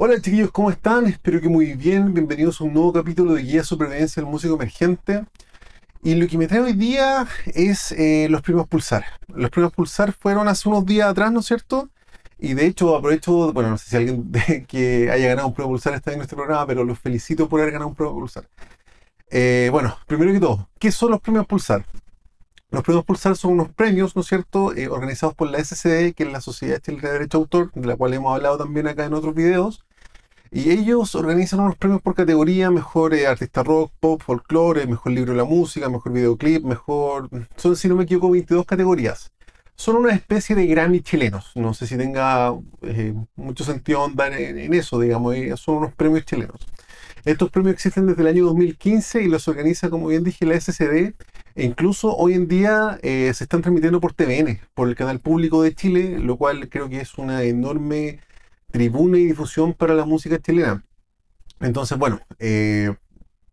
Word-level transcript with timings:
Hola 0.00 0.20
chiquillos, 0.20 0.52
¿cómo 0.52 0.70
están? 0.70 1.06
Espero 1.06 1.40
que 1.40 1.48
muy 1.48 1.74
bien. 1.74 2.14
Bienvenidos 2.14 2.60
a 2.60 2.64
un 2.64 2.72
nuevo 2.72 2.92
capítulo 2.92 3.34
de 3.34 3.42
Guía 3.42 3.64
Supervivencia 3.64 4.22
del 4.22 4.30
Músico 4.30 4.54
Emergente. 4.54 5.24
Y 6.04 6.14
lo 6.14 6.28
que 6.28 6.38
me 6.38 6.46
trae 6.46 6.60
hoy 6.60 6.74
día 6.74 7.26
es 7.46 7.90
eh, 7.90 8.28
los 8.30 8.40
premios 8.42 8.68
Pulsar. 8.68 9.04
Los 9.34 9.50
premios 9.50 9.72
Pulsar 9.72 10.12
fueron 10.12 10.46
hace 10.46 10.68
unos 10.68 10.86
días 10.86 11.08
atrás, 11.08 11.32
¿no 11.32 11.40
es 11.40 11.46
cierto? 11.46 11.90
Y 12.38 12.54
de 12.54 12.66
hecho 12.66 12.94
aprovecho, 12.94 13.52
bueno, 13.52 13.70
no 13.70 13.76
sé 13.76 13.90
si 13.90 13.96
alguien 13.96 14.30
que 14.68 15.10
haya 15.10 15.26
ganado 15.30 15.48
un 15.48 15.54
premio 15.54 15.70
Pulsar 15.70 15.94
está 15.94 16.12
en 16.12 16.20
este 16.20 16.36
programa, 16.36 16.64
pero 16.64 16.84
los 16.84 16.96
felicito 16.96 17.48
por 17.48 17.60
haber 17.60 17.72
ganado 17.72 17.88
un 17.88 17.96
premio 17.96 18.14
Pulsar. 18.14 18.48
Eh, 19.30 19.68
bueno, 19.72 19.96
primero 20.06 20.32
que 20.32 20.38
todo, 20.38 20.68
¿qué 20.78 20.92
son 20.92 21.10
los 21.10 21.20
premios 21.20 21.44
Pulsar? 21.44 21.84
Los 22.70 22.84
premios 22.84 23.04
Pulsar 23.04 23.34
son 23.34 23.54
unos 23.54 23.70
premios, 23.70 24.14
¿no 24.14 24.22
es 24.22 24.28
cierto?, 24.28 24.72
eh, 24.76 24.86
organizados 24.86 25.34
por 25.34 25.50
la 25.50 25.58
SCD, 25.58 26.14
que 26.14 26.22
es 26.22 26.30
la 26.30 26.40
Sociedad 26.40 26.78
Chilena 26.78 27.08
de 27.08 27.14
Derecho 27.14 27.38
de 27.38 27.42
Autor, 27.42 27.72
de 27.72 27.84
la 27.88 27.96
cual 27.96 28.14
hemos 28.14 28.32
hablado 28.32 28.58
también 28.58 28.86
acá 28.86 29.04
en 29.04 29.14
otros 29.14 29.34
videos. 29.34 29.84
Y 30.50 30.70
ellos 30.70 31.14
organizan 31.14 31.60
unos 31.60 31.76
premios 31.76 32.00
por 32.00 32.14
categoría, 32.14 32.70
mejor 32.70 33.14
eh, 33.14 33.26
artista 33.26 33.62
rock, 33.62 33.92
pop, 34.00 34.22
folclore, 34.24 34.86
mejor 34.86 35.12
libro 35.12 35.32
de 35.32 35.38
la 35.38 35.44
música, 35.44 35.88
mejor 35.88 36.12
videoclip, 36.12 36.64
mejor... 36.64 37.28
Son, 37.56 37.76
si 37.76 37.88
no 37.88 37.96
me 37.96 38.04
equivoco, 38.04 38.30
22 38.30 38.64
categorías. 38.64 39.30
Son 39.74 39.96
una 39.96 40.12
especie 40.12 40.56
de 40.56 40.66
Grammy 40.66 41.00
chilenos. 41.00 41.52
No 41.54 41.72
sé 41.74 41.86
si 41.86 41.96
tenga 41.96 42.52
eh, 42.82 43.14
mucho 43.36 43.62
sentido 43.62 44.04
andar 44.04 44.32
en, 44.32 44.74
eso, 44.74 44.98
digamos. 44.98 45.36
son 45.60 45.76
unos 45.76 45.92
premios 45.94 46.24
chilenos. 46.24 46.66
Estos 47.24 47.50
premios 47.50 47.74
existen 47.74 48.06
desde 48.06 48.22
el 48.22 48.28
año 48.28 48.46
2015 48.46 49.22
y 49.22 49.28
los 49.28 49.46
organiza, 49.48 49.90
como 49.90 50.08
bien 50.08 50.24
dije, 50.24 50.46
la 50.46 50.58
SCD. 50.58 51.14
E 51.54 51.64
incluso 51.64 52.16
hoy 52.16 52.34
en 52.34 52.48
día 52.48 52.98
eh, 53.02 53.32
se 53.34 53.44
están 53.44 53.62
transmitiendo 53.62 54.00
por 54.00 54.14
TVN, 54.14 54.60
por 54.74 54.88
el 54.88 54.96
canal 54.96 55.20
público 55.20 55.62
de 55.62 55.74
Chile, 55.74 56.18
lo 56.18 56.36
cual 56.36 56.68
creo 56.68 56.88
que 56.88 57.00
es 57.00 57.18
una 57.18 57.42
enorme 57.42 58.20
tribuna 58.70 59.18
y 59.18 59.26
difusión 59.26 59.74
para 59.74 59.94
la 59.94 60.04
música 60.04 60.38
chilena. 60.38 60.84
Entonces, 61.60 61.98
bueno, 61.98 62.20
eh, 62.38 62.94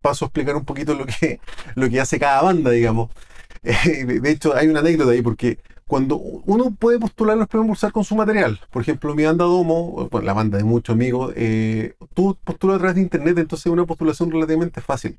paso 0.02 0.26
a 0.26 0.28
explicar 0.28 0.56
un 0.56 0.66
poquito 0.66 0.94
lo 0.94 1.06
que, 1.06 1.40
lo 1.76 1.90
que 1.90 2.00
hace 2.00 2.20
cada 2.20 2.42
banda, 2.42 2.72
digamos. 2.72 3.10
de 3.64 4.32
hecho, 4.32 4.56
hay 4.56 4.68
una 4.68 4.82
anécdota 4.82 5.12
ahí, 5.12 5.22
porque 5.22 5.60
cuando 5.88 6.18
uno 6.18 6.72
puede 6.72 7.00
postular 7.00 7.38
los 7.38 7.48
premios 7.48 7.68
Pulsar 7.68 7.92
con 7.92 8.04
su 8.04 8.16
material, 8.16 8.60
por 8.72 8.82
ejemplo, 8.82 9.14
mi 9.16 9.24
banda 9.24 9.46
Domo, 9.46 10.10
la 10.24 10.34
banda 10.34 10.58
de 10.58 10.64
muchos 10.64 10.94
amigos, 10.94 11.34
eh, 11.36 11.96
tú 12.14 12.38
postulas 12.44 12.76
a 12.76 12.80
través 12.80 12.96
de 12.96 13.02
internet, 13.02 13.38
entonces 13.38 13.68
es 13.68 13.72
una 13.72 13.86
postulación 13.86 14.32
relativamente 14.32 14.82
fácil. 14.82 15.18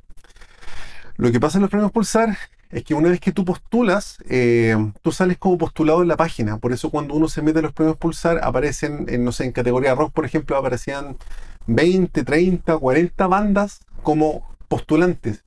Lo 1.16 1.32
que 1.32 1.40
pasa 1.40 1.58
en 1.58 1.62
los 1.62 1.70
premios 1.70 1.92
Pulsar 1.92 2.36
es 2.70 2.84
que 2.84 2.94
una 2.94 3.10
vez 3.10 3.20
que 3.20 3.32
tú 3.32 3.44
postulas, 3.44 4.18
eh, 4.28 4.76
tú 5.02 5.12
sales 5.12 5.38
como 5.38 5.58
postulado 5.58 6.02
en 6.02 6.08
la 6.08 6.16
página. 6.16 6.58
Por 6.58 6.72
eso 6.72 6.90
cuando 6.90 7.14
uno 7.14 7.28
se 7.28 7.42
mete 7.42 7.60
a 7.60 7.62
los 7.62 7.72
premios 7.72 7.96
Pulsar, 7.96 8.40
aparecen, 8.42 9.06
en, 9.08 9.24
no 9.24 9.32
sé, 9.32 9.44
en 9.44 9.52
categoría 9.52 9.94
rock, 9.94 10.12
por 10.12 10.24
ejemplo, 10.24 10.56
aparecían 10.56 11.16
20, 11.66 12.24
30, 12.24 12.76
40 12.78 13.26
bandas 13.26 13.80
como 14.02 14.48
postulantes. 14.68 15.42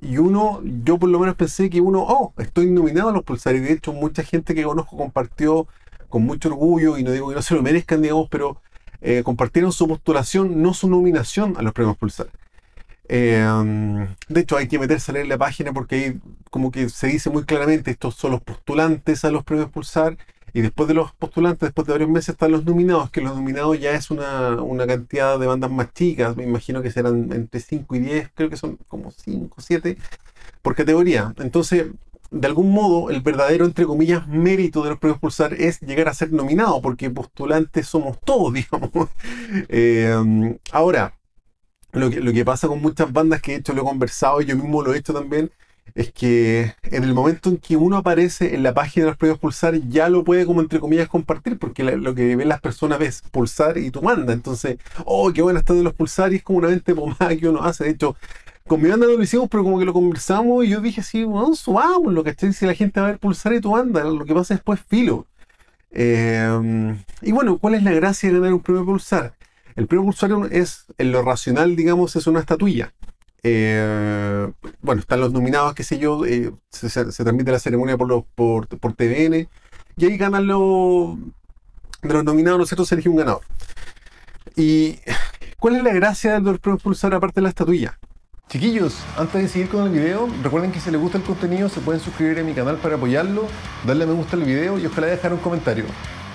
Y 0.00 0.18
uno, 0.18 0.60
yo 0.84 0.98
por 0.98 1.08
lo 1.08 1.18
menos 1.18 1.36
pensé 1.36 1.70
que 1.70 1.80
uno, 1.80 2.04
oh, 2.08 2.32
estoy 2.38 2.66
nominado 2.70 3.10
a 3.10 3.12
los 3.12 3.22
Pulsar. 3.22 3.54
Y 3.54 3.60
de 3.60 3.72
hecho, 3.72 3.92
mucha 3.92 4.22
gente 4.22 4.54
que 4.54 4.62
conozco 4.62 4.96
compartió 4.96 5.66
con 6.08 6.22
mucho 6.24 6.48
orgullo, 6.48 6.98
y 6.98 7.02
no 7.02 7.10
digo 7.10 7.28
que 7.30 7.34
no 7.34 7.42
se 7.42 7.54
lo 7.54 7.62
merezcan, 7.62 8.02
digamos, 8.02 8.28
pero 8.30 8.60
eh, 9.00 9.22
compartieron 9.24 9.72
su 9.72 9.88
postulación, 9.88 10.62
no 10.62 10.74
su 10.74 10.88
nominación 10.88 11.56
a 11.56 11.62
los 11.62 11.72
premios 11.72 11.96
Pulsar. 11.96 12.28
Em, 13.14 14.08
de 14.28 14.40
hecho, 14.40 14.56
hay 14.56 14.68
que 14.68 14.78
meterse 14.78 15.10
a 15.10 15.14
leer 15.14 15.26
la 15.26 15.36
página 15.36 15.70
porque 15.74 15.94
ahí 15.96 16.20
como 16.50 16.70
que 16.70 16.88
se 16.88 17.08
dice 17.08 17.28
muy 17.28 17.44
claramente, 17.44 17.90
estos 17.90 18.14
son 18.14 18.30
los 18.30 18.40
postulantes 18.40 19.22
a 19.26 19.30
los 19.30 19.44
premios 19.44 19.68
Pulsar 19.70 20.16
y 20.54 20.62
después 20.62 20.88
de 20.88 20.94
los 20.94 21.12
postulantes, 21.12 21.60
después 21.60 21.86
de 21.86 21.92
varios 21.92 22.08
meses 22.08 22.30
están 22.30 22.52
los 22.52 22.64
nominados, 22.64 23.10
que 23.10 23.20
los 23.20 23.36
nominados 23.36 23.78
ya 23.78 23.92
es 23.92 24.10
una, 24.10 24.56
cantidad 24.86 25.38
de 25.38 25.46
bandas 25.46 25.70
más 25.70 25.92
chicas, 25.92 26.36
me 26.38 26.44
imagino 26.44 26.80
que 26.80 26.90
serán 26.90 27.30
entre 27.34 27.60
5 27.60 27.96
y 27.96 27.98
10, 27.98 28.30
creo 28.34 28.48
que 28.48 28.56
son 28.56 28.78
como 28.88 29.10
5, 29.10 29.60
7 29.60 29.98
por 30.62 30.74
categoría. 30.74 31.34
Entonces, 31.38 31.88
de 32.30 32.46
algún 32.46 32.70
modo, 32.72 33.10
el 33.10 33.20
verdadero, 33.20 33.66
entre 33.66 33.84
comillas, 33.84 34.26
mérito 34.26 34.82
de 34.84 34.90
los 34.90 34.98
premios 34.98 35.20
Pulsar 35.20 35.52
es 35.54 35.80
llegar 35.80 36.08
a 36.08 36.14
ser 36.14 36.32
nominado, 36.32 36.80
porque 36.80 37.10
postulantes 37.10 37.86
somos 37.86 38.18
todos, 38.24 38.54
digamos. 38.54 39.10
Em, 39.68 40.56
ahora, 40.72 41.14
lo 41.92 42.10
que, 42.10 42.20
lo 42.20 42.32
que 42.32 42.44
pasa 42.44 42.68
con 42.68 42.80
muchas 42.80 43.12
bandas 43.12 43.40
que 43.42 43.52
he 43.52 43.56
hecho, 43.56 43.72
lo 43.72 43.82
he 43.82 43.84
conversado 43.84 44.40
y 44.40 44.46
yo 44.46 44.56
mismo 44.56 44.82
lo 44.82 44.94
he 44.94 44.98
hecho 44.98 45.12
también, 45.12 45.50
es 45.94 46.12
que 46.12 46.74
en 46.84 47.04
el 47.04 47.14
momento 47.14 47.50
en 47.50 47.58
que 47.58 47.76
uno 47.76 47.96
aparece 47.96 48.54
en 48.54 48.62
la 48.62 48.72
página 48.72 49.04
de 49.04 49.10
los 49.10 49.18
premios 49.18 49.38
Pulsar, 49.38 49.78
ya 49.88 50.08
lo 50.08 50.24
puede, 50.24 50.46
como 50.46 50.60
entre 50.60 50.80
comillas, 50.80 51.08
compartir, 51.08 51.58
porque 51.58 51.82
lo 51.84 52.14
que 52.14 52.36
ven 52.36 52.48
las 52.48 52.60
personas 52.60 52.98
ves 52.98 53.22
Pulsar 53.30 53.78
y 53.78 53.90
tu 53.90 54.00
banda. 54.00 54.32
Entonces, 54.32 54.78
oh, 55.04 55.32
qué 55.32 55.42
buena 55.42 55.60
está 55.60 55.74
de 55.74 55.82
los 55.82 55.94
Pulsar 55.94 56.32
y 56.32 56.36
es 56.36 56.42
como 56.42 56.58
una 56.58 56.68
venta 56.68 56.94
pomada 56.94 57.36
que 57.36 57.48
uno 57.48 57.62
hace. 57.62 57.84
De 57.84 57.90
hecho, 57.90 58.16
con 58.66 58.80
mi 58.80 58.88
banda 58.88 59.06
no 59.06 59.12
lo 59.12 59.22
hicimos, 59.22 59.48
pero 59.50 59.64
como 59.64 59.78
que 59.78 59.84
lo 59.84 59.92
conversamos 59.92 60.64
y 60.64 60.68
yo 60.68 60.80
dije 60.80 61.00
así, 61.02 61.24
bueno, 61.24 61.54
subamos 61.54 62.12
lo 62.12 62.24
que 62.24 62.34
si 62.52 62.66
la 62.66 62.74
gente 62.74 63.00
va 63.00 63.08
a 63.08 63.10
ver 63.10 63.18
Pulsar 63.18 63.52
y 63.52 63.60
tu 63.60 63.72
banda, 63.72 64.04
lo 64.04 64.24
que 64.24 64.34
pasa 64.34 64.54
después 64.54 64.80
filo. 64.80 65.26
Eh, 65.90 66.96
y 67.20 67.32
bueno, 67.32 67.58
¿cuál 67.58 67.74
es 67.74 67.82
la 67.82 67.92
gracia 67.92 68.30
de 68.30 68.36
ganar 68.36 68.54
un 68.54 68.60
premio 68.60 68.84
Pulsar? 68.86 69.34
El 69.76 69.86
premio 69.86 70.04
Pulsar 70.04 70.30
es, 70.50 70.86
en 70.98 71.12
lo 71.12 71.22
racional, 71.22 71.76
digamos, 71.76 72.16
es 72.16 72.26
una 72.26 72.40
estatuilla. 72.40 72.92
Eh, 73.42 74.52
bueno, 74.80 75.00
están 75.00 75.20
los 75.20 75.32
nominados, 75.32 75.74
qué 75.74 75.82
sé 75.82 75.98
yo, 75.98 76.24
eh, 76.24 76.52
se, 76.70 76.88
transmite 77.04 77.50
la 77.50 77.58
ceremonia 77.58 77.96
por, 77.96 78.24
por, 78.24 78.66
TVN, 78.66 79.48
y 79.96 80.04
ahí 80.04 80.16
ganan 80.16 80.46
los, 80.46 81.16
de 82.02 82.14
los 82.14 82.24
nominados, 82.24 82.58
¿no 82.58 82.64
es 82.64 82.68
cierto?, 82.68 82.84
se 82.84 82.94
elige 82.94 83.08
un 83.08 83.16
ganador. 83.16 83.42
¿Y 84.54 84.98
cuál 85.58 85.76
es 85.76 85.82
la 85.82 85.92
gracia 85.92 86.38
del 86.38 86.58
premio 86.60 86.78
Pulsar 86.78 87.14
aparte 87.14 87.36
de 87.36 87.42
la 87.42 87.48
estatuilla? 87.48 87.98
Chiquillos, 88.48 88.98
antes 89.16 89.42
de 89.42 89.48
seguir 89.48 89.68
con 89.70 89.84
el 89.84 89.90
video, 89.90 90.28
recuerden 90.42 90.72
que 90.72 90.78
si 90.78 90.90
les 90.90 91.00
gusta 91.00 91.16
el 91.16 91.24
contenido 91.24 91.70
se 91.70 91.80
pueden 91.80 92.02
suscribir 92.02 92.38
a 92.38 92.44
mi 92.44 92.52
canal 92.52 92.76
para 92.76 92.96
apoyarlo, 92.96 93.46
darle 93.86 94.04
a 94.04 94.06
me 94.06 94.12
gusta 94.12 94.36
al 94.36 94.44
video 94.44 94.78
y 94.78 94.84
ojalá 94.84 95.06
dejar 95.06 95.32
un 95.32 95.38
comentario. 95.38 95.86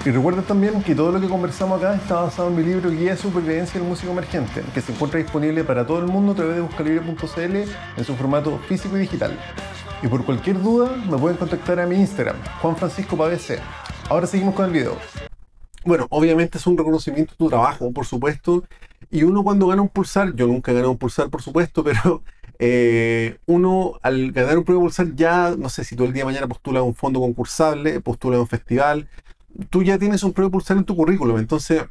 Y 0.07 0.09
recuerden 0.09 0.45
también 0.45 0.81
que 0.83 0.95
todo 0.95 1.11
lo 1.11 1.19
que 1.19 1.27
conversamos 1.27 1.83
acá 1.83 1.93
está 1.93 2.21
basado 2.21 2.47
en 2.47 2.55
mi 2.55 2.63
libro 2.63 2.89
Guía 2.89 3.11
de 3.11 3.17
Supervivencia 3.17 3.77
del 3.77 3.89
Músico 3.89 4.13
Emergente, 4.13 4.63
que 4.73 4.79
se 4.79 4.93
encuentra 4.93 5.19
disponible 5.19 5.65
para 5.65 5.85
todo 5.85 5.99
el 5.99 6.05
mundo 6.05 6.31
a 6.31 6.35
través 6.35 6.55
de 6.55 6.61
buscalibre.cl 6.61 7.55
en 7.97 8.05
su 8.05 8.15
formato 8.15 8.57
físico 8.69 8.95
y 8.95 9.01
digital. 9.01 9.37
Y 10.01 10.07
por 10.07 10.23
cualquier 10.23 10.61
duda 10.61 10.95
me 11.11 11.17
pueden 11.17 11.35
contactar 11.35 11.81
a 11.81 11.85
mi 11.85 11.97
Instagram, 11.97 12.37
Juan 12.61 12.77
Francisco 12.77 13.17
Pavese. 13.17 13.59
Ahora 14.07 14.27
seguimos 14.27 14.55
con 14.55 14.67
el 14.67 14.71
video. 14.71 14.97
Bueno, 15.83 16.07
obviamente 16.09 16.57
es 16.57 16.65
un 16.65 16.77
reconocimiento 16.77 17.33
de 17.33 17.37
tu 17.37 17.49
trabajo, 17.49 17.91
por 17.91 18.05
supuesto. 18.05 18.63
Y 19.11 19.23
uno 19.23 19.43
cuando 19.43 19.67
gana 19.67 19.81
un 19.81 19.89
pulsar, 19.89 20.33
yo 20.35 20.47
nunca 20.47 20.71
ganado 20.71 20.91
un 20.91 20.97
pulsar, 20.97 21.29
por 21.29 21.41
supuesto, 21.41 21.83
pero 21.83 22.23
eh, 22.59 23.39
uno 23.45 23.99
al 24.01 24.31
ganar 24.31 24.57
un 24.57 24.63
premio 24.63 24.79
pulsar 24.79 25.13
ya, 25.15 25.53
no 25.57 25.67
sé 25.67 25.83
si 25.83 25.97
tú 25.97 26.05
el 26.05 26.13
día 26.13 26.21
de 26.21 26.27
mañana 26.27 26.47
postulas 26.47 26.83
un 26.83 26.95
fondo 26.95 27.19
concursable, 27.19 27.99
postulas 27.99 28.39
un 28.39 28.47
festival, 28.47 29.09
tú 29.69 29.83
ya 29.83 29.97
tienes 29.97 30.23
un 30.23 30.33
premio 30.33 30.51
Pulsar 30.51 30.77
en 30.77 30.83
tu 30.85 30.95
currículum. 30.95 31.37
Entonces, 31.37 31.83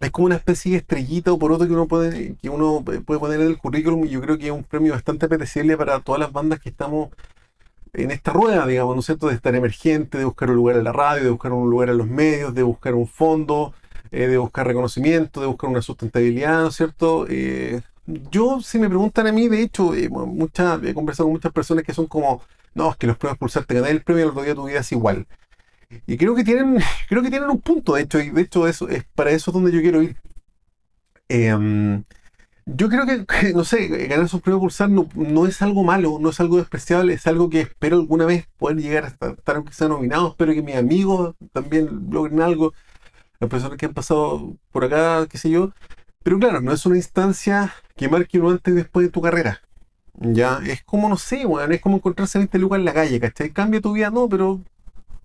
es 0.00 0.10
como 0.10 0.26
una 0.26 0.36
especie 0.36 0.72
de 0.72 0.78
estrellita 0.78 1.32
o 1.32 1.38
por 1.38 1.52
otro 1.52 1.66
que 1.66 1.72
uno 1.72 1.86
puede, 1.88 2.36
que 2.36 2.48
uno 2.50 2.82
puede 2.84 3.20
poner 3.20 3.40
en 3.40 3.48
el 3.48 3.58
currículum 3.58 4.04
y 4.04 4.10
yo 4.10 4.20
creo 4.20 4.38
que 4.38 4.46
es 4.46 4.52
un 4.52 4.64
premio 4.64 4.92
bastante 4.92 5.26
apetecible 5.26 5.76
para 5.76 6.00
todas 6.00 6.20
las 6.20 6.32
bandas 6.32 6.60
que 6.60 6.68
estamos 6.68 7.10
en 7.94 8.10
esta 8.10 8.32
rueda, 8.32 8.66
digamos, 8.66 8.94
¿no 8.94 9.00
es 9.00 9.06
cierto? 9.06 9.28
De 9.28 9.34
estar 9.34 9.54
emergente, 9.54 10.18
de 10.18 10.24
buscar 10.24 10.50
un 10.50 10.56
lugar 10.56 10.76
en 10.76 10.84
la 10.84 10.92
radio, 10.92 11.24
de 11.24 11.30
buscar 11.30 11.52
un 11.52 11.70
lugar 11.70 11.88
en 11.88 11.98
los 11.98 12.06
medios, 12.06 12.54
de 12.54 12.62
buscar 12.62 12.94
un 12.94 13.06
fondo, 13.08 13.72
eh, 14.10 14.26
de 14.26 14.36
buscar 14.36 14.66
reconocimiento, 14.66 15.40
de 15.40 15.46
buscar 15.46 15.70
una 15.70 15.80
sustentabilidad, 15.80 16.62
¿no 16.62 16.68
es 16.68 16.76
cierto? 16.76 17.26
Eh, 17.28 17.80
yo, 18.30 18.60
si 18.60 18.78
me 18.78 18.88
preguntan 18.88 19.26
a 19.26 19.32
mí, 19.32 19.48
de 19.48 19.62
hecho, 19.62 19.94
eh, 19.94 20.04
he 20.04 20.94
conversado 20.94 21.26
con 21.26 21.32
muchas 21.32 21.52
personas 21.52 21.84
que 21.84 21.94
son 21.94 22.06
como, 22.06 22.42
no, 22.74 22.90
es 22.90 22.96
que 22.96 23.06
los 23.06 23.16
premios 23.16 23.38
Pulsar 23.38 23.64
te 23.64 23.74
ganan 23.74 23.90
el 23.90 24.02
premio 24.02 24.24
el 24.24 24.30
otro 24.30 24.42
día 24.42 24.54
tu 24.54 24.66
vida 24.66 24.80
es 24.80 24.92
igual. 24.92 25.26
Y 26.06 26.16
creo 26.16 26.34
que 26.34 26.44
tienen, 26.44 26.78
creo 27.08 27.22
que 27.22 27.30
tienen 27.30 27.50
un 27.50 27.60
punto, 27.60 27.94
de 27.94 28.02
hecho, 28.02 28.18
de 28.18 28.40
hecho 28.40 28.66
eso 28.66 28.88
es 28.88 29.04
para 29.14 29.30
eso 29.30 29.50
es 29.50 29.54
donde 29.54 29.72
yo 29.72 29.80
quiero 29.80 30.02
ir. 30.02 30.16
Em, 31.28 32.04
yo 32.66 32.88
creo 32.88 33.06
que, 33.06 33.52
no 33.54 33.64
sé, 33.64 33.88
ganar 34.08 34.28
su 34.28 34.40
premio 34.40 34.60
Pulsar 34.60 34.90
no, 34.90 35.08
no, 35.14 35.46
es 35.46 35.62
algo 35.62 35.84
malo, 35.84 36.18
no 36.20 36.30
es 36.30 36.40
algo 36.40 36.56
despreciable, 36.56 37.14
es 37.14 37.26
algo 37.26 37.48
que 37.50 37.60
espero 37.60 37.96
alguna 37.96 38.26
vez 38.26 38.48
poder 38.58 38.78
llegar 38.78 39.04
a 39.04 39.08
estar, 39.08 39.56
aunque 39.56 39.72
sean 39.72 39.90
nominados, 39.90 40.30
espero 40.32 40.52
que 40.52 40.62
mis 40.62 40.76
amigos 40.76 41.34
también 41.52 42.08
logren 42.10 42.40
algo, 42.42 42.74
las 43.40 43.50
personas 43.50 43.78
que 43.78 43.86
han 43.86 43.94
pasado 43.94 44.56
por 44.72 44.84
acá, 44.84 45.26
qué 45.28 45.38
sé 45.38 45.50
yo. 45.50 45.72
Pero 46.22 46.38
claro, 46.40 46.60
no 46.60 46.72
es 46.72 46.84
una 46.86 46.96
instancia 46.96 47.72
que 47.96 48.08
marque 48.08 48.40
uno 48.40 48.50
antes 48.50 48.72
y 48.74 48.76
después 48.76 49.06
de 49.06 49.12
tu 49.12 49.20
carrera. 49.22 49.62
Ya, 50.14 50.60
es 50.66 50.82
como, 50.82 51.08
no 51.08 51.18
sé, 51.18 51.44
bueno, 51.44 51.72
es 51.72 51.80
como 51.80 51.96
encontrarse 51.98 52.38
en 52.38 52.44
este 52.44 52.58
lugar 52.58 52.80
en 52.80 52.86
la 52.86 52.94
calle, 52.94 53.20
¿cachai? 53.20 53.50
Cambia 53.50 53.80
tu 53.80 53.92
vida, 53.92 54.10
no, 54.10 54.28
pero 54.28 54.60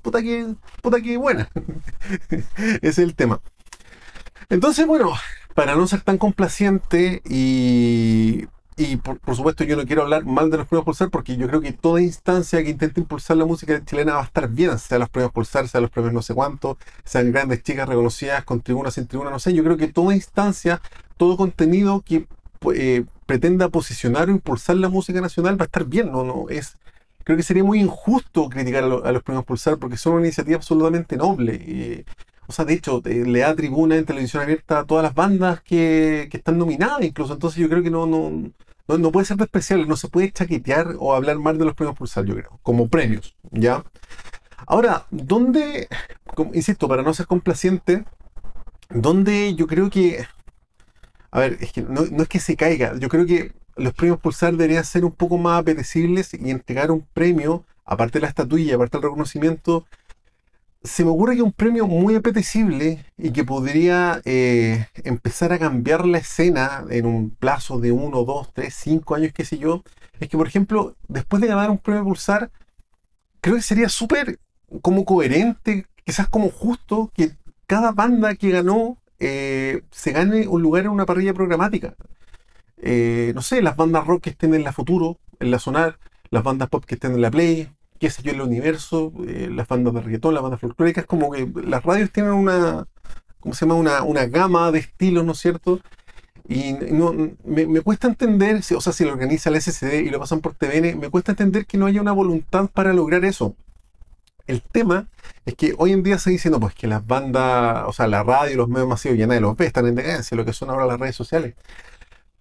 puta 0.02 0.22
que, 0.22 0.54
puta 0.82 1.02
que 1.02 1.18
buena. 1.18 1.50
Ese 2.58 2.88
es 2.88 2.98
el 3.00 3.16
tema. 3.16 3.42
Entonces, 4.50 4.86
bueno, 4.86 5.14
para 5.56 5.76
no 5.76 5.88
ser 5.88 6.02
tan 6.02 6.18
complaciente 6.18 7.22
y 7.26 8.46
y 8.82 8.96
por, 8.98 9.20
supuesto 9.36 9.64
yo 9.64 9.76
no 9.76 9.86
quiero 9.86 10.04
hablar 10.04 10.26
mal 10.26 10.50
de 10.50 10.58
los 10.58 10.68
premios 10.68 10.86
Pulsar 10.86 11.10
porque 11.10 11.38
yo 11.38 11.48
creo 11.48 11.62
que 11.62 11.74
toda 11.74 12.02
instancia 12.02 12.64
que 12.64 12.70
intente 12.70 13.00
impulsar 13.02 13.38
la 13.38 13.46
música 13.46 13.84
chilena 13.84 14.14
va 14.14 14.22
a 14.22 14.26
estar 14.26 14.50
bien, 14.50 14.78
sea 14.80 14.98
los 14.98 15.10
premios 15.10 15.32
Pulsar, 15.32 15.68
sea 15.68 15.82
los 15.82 15.90
premios 15.90 16.14
no 16.14 16.22
sé 16.22 16.34
cuánto, 16.34 16.78
sean 17.04 17.32
grandes 17.32 17.64
chicas 17.64 17.88
reconocidas 17.88 18.44
con 18.44 18.62
tribunas 18.62 18.94
sin 18.96 19.08
tribuna, 19.08 19.30
no 19.30 19.40
sé, 19.40 19.54
yo 19.54 19.64
creo 19.64 19.78
que 19.78 19.88
toda 19.88 20.16
instancia, 20.16 20.82
todo 21.18 21.38
contenido 21.38 22.02
que 22.02 22.28
eh, 22.74 23.06
pretenda 23.26 23.70
posicionar 23.70 24.30
o 24.30 24.32
impulsar 24.32 24.78
la 24.78 24.90
música 24.90 25.22
nacional 25.22 25.60
va 25.60 25.64
a 25.64 25.66
estar 25.66 25.86
bien, 25.86 26.12
no, 26.12 26.24
no, 26.24 26.46
es, 26.50 26.78
creo 27.24 27.38
que 27.38 27.44
sería 27.44 27.64
muy 27.64 27.80
injusto 27.80 28.50
criticar 28.50 28.84
a, 28.84 29.12
los 29.12 29.24
premios 29.24 29.46
Pulsar 29.46 29.78
porque 29.78 29.98
son 29.98 30.14
una 30.14 30.24
iniciativa 30.24 30.58
absolutamente 30.58 31.18
noble. 31.18 32.06
o 32.48 32.52
sea, 32.52 32.66
de 32.66 32.74
hecho, 32.74 33.02
eh, 33.06 33.24
le 33.26 33.40
da 33.40 33.56
tribuna 33.56 33.96
en 33.96 34.06
televisión 34.06 34.44
abierta 34.44 34.80
a 34.80 34.86
todas 34.86 35.04
las 35.04 35.14
bandas 35.14 35.62
que, 35.62 36.28
que 36.32 36.38
están 36.38 36.58
nominadas, 36.58 37.04
incluso. 37.04 37.34
Entonces 37.34 37.60
yo 37.60 37.70
creo 37.70 37.84
que 37.84 37.90
no, 37.92 38.06
no, 38.06 38.52
no, 38.88 39.12
puede 39.12 39.26
ser 39.26 39.42
especial, 39.42 39.88
no 39.88 39.96
se 39.96 40.10
puede 40.10 40.32
chaquetear 40.32 40.96
o 41.00 41.14
hablar 41.14 41.38
mal 41.40 41.58
de 41.58 41.66
los 41.66 41.76
premios 41.76 41.98
Pulsar, 41.98 42.26
yo 42.26 42.36
creo, 42.36 42.60
como 42.64 42.88
premios, 42.88 43.36
¿ya? 43.52 43.84
Ahora, 44.68 45.06
¿dónde, 45.12 45.88
insisto, 46.54 46.88
para 46.88 47.04
no 47.04 47.14
ser 47.14 47.28
complaciente, 47.28 48.06
dónde 48.90 49.56
yo 49.56 49.68
creo 49.68 49.90
que, 49.90 50.26
a 51.32 51.40
ver, 51.40 51.58
es 51.62 51.72
que 51.72 51.82
no, 51.82 52.02
no 52.12 52.24
es 52.24 52.30
que 52.30 52.40
se 52.40 52.56
caiga, 52.56 52.98
yo 52.98 53.10
creo 53.10 53.26
que 53.26 53.54
los 53.76 53.94
premios 53.94 54.20
Pulsar 54.20 54.54
deberían 54.54 54.84
ser 54.84 55.06
un 55.06 55.12
poco 55.12 55.38
más 55.38 55.60
apetecibles 55.60 56.34
y 56.34 56.50
entregar 56.50 56.92
un 56.92 57.06
premio, 57.14 57.66
aparte 57.86 58.20
de 58.20 58.24
la 58.24 58.30
estatuilla, 58.30 58.76
aparte 58.76 58.98
del 58.98 59.04
reconocimiento, 59.04 59.86
se 60.84 61.06
me 61.06 61.12
ocurre 61.12 61.36
que 61.36 61.44
un 61.44 61.52
premio 61.52 61.88
muy 61.88 62.16
apetecible 62.16 63.06
y 63.18 63.32
que 63.32 63.44
podría 63.44 64.22
eh, 64.26 64.88
empezar 65.04 65.54
a 65.54 65.60
cambiar 65.60 66.06
la 66.06 66.18
escena 66.18 66.84
en 66.90 67.06
un 67.06 67.30
plazo 67.30 67.80
de 67.80 67.92
uno, 67.92 68.24
dos, 68.24 68.52
tres, 68.54 68.74
cinco 68.76 69.16
años, 69.16 69.32
qué 69.34 69.46
sé 69.46 69.60
yo, 69.60 69.84
es 70.20 70.28
que, 70.28 70.38
por 70.38 70.48
ejemplo, 70.48 70.96
después 71.08 71.42
de 71.42 71.48
ganar 71.48 71.70
un 71.70 71.78
premio 71.78 72.04
Pulsar, 72.04 72.52
creo 73.42 73.56
que 73.56 73.62
sería 73.62 73.90
súper 73.90 74.40
como 74.82 75.06
coherente, 75.06 75.86
quizás 76.04 76.28
como 76.28 76.50
justo, 76.50 77.12
que 77.14 77.32
cada 77.68 77.92
banda 77.92 78.36
que 78.36 78.50
ganó 78.50 78.98
eh, 79.20 79.84
se 79.92 80.12
gane 80.12 80.48
un 80.48 80.62
lugar 80.62 80.86
en 80.86 80.92
una 80.92 81.06
parrilla 81.06 81.34
programática. 81.34 81.96
Eh, 82.82 83.32
no 83.36 83.42
sé, 83.42 83.62
las 83.62 83.76
bandas 83.76 84.08
rock 84.08 84.24
que 84.24 84.30
estén 84.32 84.54
en 84.56 84.64
la 84.64 84.74
Futuro, 84.74 85.20
en 85.40 85.52
la 85.52 85.60
Sonar, 85.60 86.00
las 86.32 86.44
bandas 86.44 86.70
pop 86.70 86.84
que 86.84 86.96
estén 86.96 87.14
en 87.14 87.22
la 87.22 87.32
Play, 87.32 87.70
qué 88.00 88.10
sé 88.10 88.24
yo, 88.24 88.32
el 88.32 88.42
universo, 88.42 89.14
eh, 89.28 89.50
las 89.52 89.68
bandas 89.68 89.94
de 89.94 90.02
reggaetón, 90.02 90.34
las 90.34 90.42
bandas 90.42 90.60
folclóricas, 90.60 91.06
como 91.06 91.32
que 91.32 91.48
las 91.64 91.84
radios 91.84 92.12
tienen 92.12 92.34
una, 92.34 92.88
¿cómo 93.40 93.54
se 93.54 93.66
llama? 93.66 93.76
Una, 93.76 94.04
una 94.04 94.26
gama 94.26 94.72
de 94.72 94.80
estilos, 94.80 95.24
¿no 95.24 95.34
es 95.34 95.40
cierto? 95.40 95.80
Y 96.48 96.74
no, 96.74 97.14
me, 97.46 97.82
cuesta 97.82 98.08
entender, 98.08 98.62
o 98.76 98.82
sea, 98.82 98.92
si 98.92 99.06
lo 99.06 99.12
organiza 99.12 99.50
el 99.50 99.62
SCD 99.62 100.02
y 100.02 100.10
lo 100.10 100.20
pasan 100.20 100.42
por 100.42 100.56
TVN, 100.56 101.00
me 101.00 101.10
cuesta 101.10 101.32
entender 101.32 101.66
que 101.66 101.78
no 101.78 101.86
haya 101.86 102.02
una 102.02 102.12
voluntad 102.12 102.68
para 102.74 102.92
lograr 102.94 103.24
eso. 103.24 103.56
El 104.48 104.62
tema 104.62 105.08
es 105.46 105.56
que 105.56 105.76
hoy 105.78 105.94
en 105.94 106.04
día 106.04 106.18
se 106.18 106.32
dice, 106.32 106.50
no, 106.50 106.60
pues 106.60 106.74
que 106.74 106.88
las 106.88 107.06
bandas, 107.06 107.84
o 107.88 107.94
sea, 107.94 108.08
la 108.08 108.24
radio, 108.24 108.58
los 108.58 108.68
medios 108.68 108.88
masivos, 108.90 109.18
ya 109.18 109.28
nadie 109.28 109.42
los 109.42 109.56
ve, 109.56 109.68
están 109.68 109.88
en 109.88 109.96
decadencia, 109.96 110.36
lo 110.36 110.44
que 110.44 110.54
son 110.54 110.70
ahora 110.72 110.86
las 110.88 111.00
redes 111.00 111.16
sociales. 111.16 111.56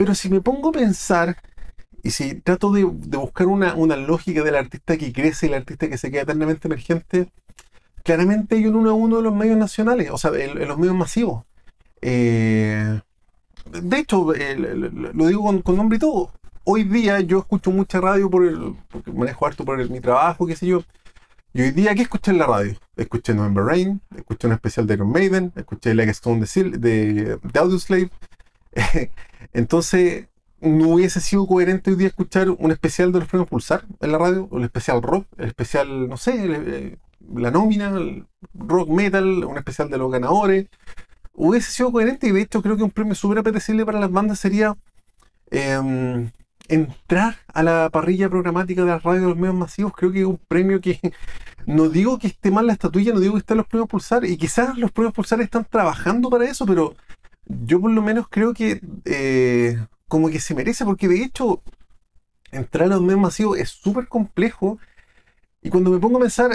Pero 0.00 0.14
si 0.14 0.30
me 0.30 0.40
pongo 0.40 0.70
a 0.70 0.72
pensar 0.72 1.36
y 2.02 2.12
si 2.12 2.34
trato 2.36 2.72
de, 2.72 2.84
buscar 2.84 3.48
una, 3.48 3.74
lógica 3.96 4.42
del 4.42 4.56
artista 4.56 4.96
que 4.96 5.12
crece 5.12 5.44
y 5.44 5.48
el 5.50 5.56
artista 5.56 5.90
que 5.90 5.98
se 5.98 6.10
queda 6.10 6.22
eternamente 6.22 6.68
emergente, 6.68 7.28
claramente 8.02 8.56
hay 8.56 8.66
un 8.66 8.76
uno 8.76 8.90
a 8.92 8.94
uno 8.94 9.18
de 9.18 9.22
los 9.22 9.34
medios 9.34 9.58
nacionales, 9.58 10.10
o 10.10 10.16
sea, 10.16 10.30
en, 10.38 10.66
los 10.66 10.78
medios 10.78 10.96
masivos. 10.96 11.44
Eh, 12.00 12.98
de 13.66 13.98
hecho, 13.98 14.32
lo 14.32 15.26
digo 15.26 15.62
con, 15.62 15.76
nombre 15.76 15.96
y 15.96 16.00
todo. 16.00 16.32
Hoy 16.64 16.84
día 16.84 17.20
yo 17.20 17.40
escucho 17.40 17.70
mucha 17.70 18.00
radio 18.00 18.30
por 18.30 18.46
el, 18.46 18.76
porque 18.90 19.12
manejo 19.12 19.44
harto 19.44 19.66
por 19.66 19.86
mi 19.90 20.00
trabajo, 20.00 20.46
qué 20.46 20.56
sé 20.56 20.66
yo. 20.66 20.82
Y 21.52 21.60
hoy 21.60 21.72
día, 21.72 21.94
¿qué 21.94 22.00
escuché 22.00 22.30
en 22.30 22.38
la 22.38 22.46
radio? 22.46 22.74
Escuché 22.96 23.34
November 23.34 23.64
Rain, 23.64 24.00
escuché 24.16 24.46
un 24.46 24.54
especial 24.54 24.86
de 24.86 24.94
Iron 24.94 25.12
Maiden, 25.12 25.52
escuché 25.56 25.94
Like 25.94 26.12
Stone 26.12 26.46
de, 26.46 26.78
de, 26.78 27.38
de 27.42 27.60
Audioslave. 27.60 28.10
Entonces, 29.52 30.28
no 30.60 30.88
hubiese 30.90 31.20
sido 31.20 31.46
coherente 31.46 31.90
hoy 31.90 31.96
día 31.96 32.08
escuchar 32.08 32.50
un 32.50 32.70
especial 32.70 33.12
de 33.12 33.20
los 33.20 33.28
premios 33.28 33.48
Pulsar 33.48 33.84
en 34.00 34.12
la 34.12 34.18
radio, 34.18 34.48
o 34.50 34.58
el 34.58 34.64
especial 34.64 35.02
rock, 35.02 35.26
el 35.38 35.48
especial, 35.48 36.08
no 36.08 36.16
sé, 36.16 36.34
eh, 36.36 36.98
la 37.34 37.50
nómina, 37.50 37.92
rock 38.54 38.88
metal, 38.90 39.44
un 39.44 39.56
especial 39.56 39.90
de 39.90 39.98
los 39.98 40.10
ganadores. 40.10 40.68
Hubiese 41.32 41.70
sido 41.72 41.92
coherente 41.92 42.26
y 42.26 42.32
de 42.32 42.42
hecho 42.42 42.62
creo 42.62 42.76
que 42.76 42.82
un 42.82 42.90
premio 42.90 43.14
súper 43.14 43.38
apetecible 43.38 43.86
para 43.86 44.00
las 44.00 44.10
bandas 44.10 44.38
sería 44.38 44.76
em, 45.50 46.30
entrar 46.68 47.36
a 47.52 47.62
la 47.62 47.90
parrilla 47.90 48.28
programática 48.28 48.82
de 48.82 48.88
las 48.88 49.02
radios 49.02 49.22
de 49.22 49.28
los 49.30 49.38
medios 49.38 49.56
masivos. 49.56 49.92
Creo 49.96 50.12
que 50.12 50.20
es 50.20 50.26
un 50.26 50.40
premio 50.48 50.80
que 50.80 51.00
no 51.66 51.88
digo 51.88 52.18
que 52.18 52.26
esté 52.28 52.50
mal 52.50 52.66
la 52.66 52.74
estatuilla, 52.74 53.12
no 53.12 53.20
digo 53.20 53.34
que 53.34 53.40
estén 53.40 53.56
los 53.56 53.66
premios 53.66 53.88
Pulsar 53.88 54.24
y 54.24 54.36
quizás 54.36 54.76
los 54.76 54.92
premios 54.92 55.14
Pulsar 55.14 55.40
están 55.40 55.64
trabajando 55.64 56.28
para 56.30 56.44
eso, 56.44 56.66
pero 56.66 56.94
yo 57.64 57.80
por 57.80 57.90
lo 57.90 58.02
menos 58.02 58.26
creo 58.28 58.54
que 58.54 58.80
eh, 59.04 59.78
como 60.08 60.28
que 60.28 60.40
se 60.40 60.54
merece, 60.54 60.84
porque 60.84 61.08
de 61.08 61.22
hecho 61.22 61.62
entrar 62.52 62.86
a 62.86 62.94
los 62.94 63.02
medios 63.02 63.20
masivos 63.20 63.58
es 63.58 63.70
súper 63.70 64.08
complejo. 64.08 64.78
Y 65.62 65.68
cuando 65.68 65.90
me 65.90 65.98
pongo 65.98 66.16
a 66.16 66.22
pensar, 66.22 66.52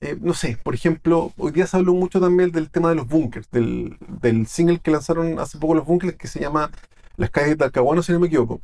eh, 0.00 0.16
no 0.20 0.32
sé, 0.32 0.58
por 0.62 0.74
ejemplo, 0.74 1.32
hoy 1.38 1.50
día 1.50 1.66
se 1.66 1.76
habló 1.76 1.92
mucho 1.94 2.20
también 2.20 2.52
del 2.52 2.70
tema 2.70 2.90
de 2.90 2.94
los 2.94 3.08
bunkers, 3.08 3.50
del, 3.50 3.98
single 4.46 4.78
que 4.78 4.92
lanzaron 4.92 5.40
hace 5.40 5.58
poco 5.58 5.74
los 5.74 5.84
bunkers 5.84 6.16
que 6.16 6.28
se 6.28 6.38
llama 6.40 6.70
Las 7.16 7.30
calles 7.30 7.50
de 7.50 7.56
Talcahuano, 7.56 8.02
si 8.02 8.12
no 8.12 8.20
me 8.20 8.28
equivoco. 8.28 8.60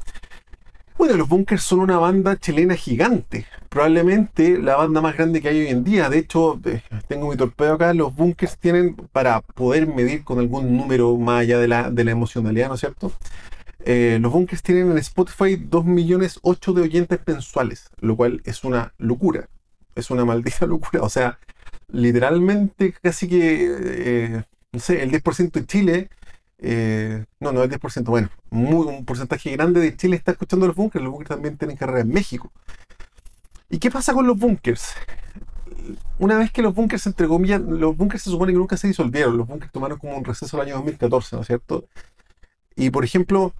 Bueno, 0.96 1.16
los 1.16 1.28
bunkers 1.28 1.62
son 1.62 1.80
una 1.80 1.98
banda 1.98 2.36
chilena 2.38 2.76
gigante, 2.76 3.46
probablemente 3.68 4.58
la 4.58 4.76
banda 4.76 5.00
más 5.00 5.16
grande 5.16 5.42
que 5.42 5.48
hay 5.48 5.60
hoy 5.62 5.68
en 5.68 5.82
día. 5.82 6.08
De 6.08 6.18
hecho, 6.18 6.60
eh, 6.64 6.82
tengo 7.08 7.28
mi 7.28 7.36
torpedo 7.36 7.74
acá, 7.74 7.92
los 7.94 8.14
bunkers 8.14 8.56
tienen, 8.58 8.94
para 8.94 9.40
poder 9.40 9.88
medir 9.88 10.22
con 10.22 10.38
algún 10.38 10.76
número 10.76 11.16
más 11.16 11.40
allá 11.42 11.58
de 11.58 11.66
la, 11.68 11.90
de 11.90 12.04
la 12.04 12.12
emocionalidad, 12.12 12.68
¿no 12.68 12.74
es 12.74 12.80
cierto? 12.80 13.12
Eh, 13.84 14.18
los 14.20 14.32
bunkers 14.32 14.62
tienen 14.62 14.92
en 14.92 14.98
Spotify 14.98 15.56
2 15.56 15.84
millones 15.84 16.38
8 16.42 16.72
de 16.72 16.82
oyentes 16.82 17.20
mensuales, 17.26 17.90
lo 18.00 18.16
cual 18.16 18.40
es 18.44 18.62
una 18.64 18.94
locura. 18.98 19.48
Es 19.96 20.10
una 20.10 20.24
maldita 20.24 20.66
locura. 20.66 21.02
O 21.02 21.08
sea, 21.08 21.38
literalmente 21.88 22.92
casi 22.92 23.28
que, 23.28 23.68
eh, 23.78 24.44
no 24.72 24.78
sé, 24.80 25.02
el 25.02 25.10
10% 25.10 25.60
de 25.60 25.66
Chile, 25.66 26.10
eh, 26.58 27.24
no, 27.40 27.52
no 27.52 27.62
el 27.62 27.70
10%, 27.70 28.04
bueno, 28.04 28.30
un 28.50 29.04
porcentaje 29.04 29.50
grande 29.52 29.80
de 29.80 29.96
Chile 29.96 30.16
está 30.16 30.32
escuchando 30.32 30.66
los 30.66 30.76
bunkers. 30.76 31.04
Los 31.04 31.12
bunkers 31.12 31.30
también 31.30 31.56
tienen 31.56 31.76
carrera 31.76 32.00
en 32.00 32.08
México. 32.08 32.52
¿Y 33.68 33.78
qué 33.78 33.90
pasa 33.90 34.14
con 34.14 34.26
los 34.26 34.38
bunkers? 34.38 34.94
Una 36.18 36.38
vez 36.38 36.52
que 36.52 36.62
los 36.62 36.74
bunkers, 36.74 37.06
entre 37.06 37.26
comillas, 37.26 37.60
los 37.60 37.96
bunkers 37.96 38.22
se 38.22 38.30
supone 38.30 38.52
que 38.52 38.58
nunca 38.58 38.76
se 38.76 38.88
disolvieron. 38.88 39.36
Los 39.36 39.48
bunkers 39.48 39.72
tomaron 39.72 39.98
como 39.98 40.16
un 40.16 40.24
receso 40.24 40.56
el 40.56 40.68
año 40.68 40.76
2014, 40.76 41.36
¿no 41.36 41.42
es 41.42 41.48
cierto? 41.48 41.84
Y 42.76 42.90
por 42.90 43.04
ejemplo, 43.04 43.54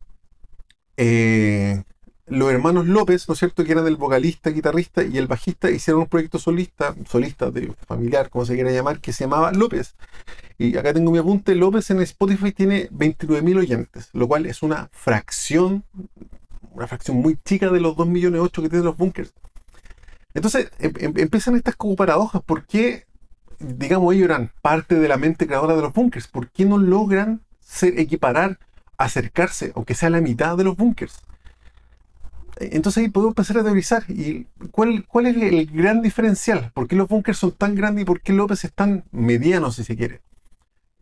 eh, 0.97 1.83
los 2.26 2.50
hermanos 2.50 2.87
López, 2.87 3.28
¿no 3.28 3.35
es 3.35 3.38
cierto?, 3.38 3.64
que 3.64 3.73
eran 3.73 3.87
el 3.87 3.97
vocalista, 3.97 4.50
guitarrista 4.50 5.02
y 5.02 5.19
el 5.19 5.26
bajista, 5.26 5.71
hicieron 5.71 6.02
un 6.02 6.09
proyecto 6.09 6.38
solista, 6.38 6.95
solista 7.09 7.50
de 7.50 7.73
familiar, 7.87 8.31
como 8.31 8.47
se 8.47 8.54
quiera 8.54 8.71
llamar, 8.71 9.00
que 9.00 9.12
se 9.12 9.25
llamaba 9.25 9.52
López. 9.52 9.95
Y 10.57 10.76
acá 10.76 10.95
tengo 10.95 11.11
mi 11.11 11.19
apunte, 11.19 11.54
López 11.54 11.90
en 11.90 12.00
Spotify 12.00 12.52
tiene 12.52 12.88
29.000 12.90 13.59
oyentes, 13.59 14.09
lo 14.12 14.26
cual 14.26 14.47
es 14.47 14.62
una 14.62 14.88
fracción, 14.93 15.85
una 16.71 16.87
fracción 16.87 17.19
muy 17.19 17.38
chica 17.45 17.71
de 17.71 17.81
los 17.81 17.97
2 17.97 18.07
millones 18.07 18.40
8 18.40 18.62
que 18.62 18.69
tienen 18.69 18.87
los 18.87 18.97
bunkers. 18.97 19.35
Entonces 20.33 20.71
em, 20.78 20.93
em, 20.99 21.12
empiezan 21.16 21.57
estas 21.57 21.76
como 21.76 21.95
paradojas, 21.95 22.43
¿por 22.43 22.66
qué, 22.66 23.07
digamos, 23.59 24.14
ellos 24.14 24.25
eran 24.25 24.50
parte 24.62 24.95
de 24.97 25.09
la 25.09 25.16
mente 25.16 25.47
creadora 25.47 25.76
de 25.76 25.83
los 25.83 25.93
bunkers? 25.93 26.26
¿Por 26.26 26.50
qué 26.50 26.64
no 26.64 26.78
logran 26.78 27.43
ser, 27.61 27.99
equiparar 27.99 28.59
acercarse, 28.97 29.73
aunque 29.75 29.95
sea 29.95 30.11
la 30.11 30.21
mitad 30.21 30.57
de 30.57 30.64
los 30.64 30.76
bunkers. 30.76 31.21
Entonces 32.56 33.02
ahí 33.02 33.08
puedo 33.08 33.28
empezar 33.28 33.58
a 33.58 33.64
teorizar. 33.64 34.04
¿Y 34.08 34.46
cuál, 34.70 35.06
cuál 35.06 35.26
es 35.26 35.37
el 35.37 35.66
gran 35.66 36.02
diferencial? 36.02 36.70
¿Por 36.75 36.87
qué 36.87 36.96
los 36.96 37.08
bunkers 37.08 37.38
son 37.38 37.52
tan 37.52 37.75
grandes 37.75 38.02
y 38.02 38.04
por 38.04 38.20
qué 38.20 38.32
López 38.32 38.64
es 38.64 38.73
tan 38.73 39.04
mediano, 39.11 39.73
si 39.73 39.84
se 39.84 39.96
quiere? 39.96 40.20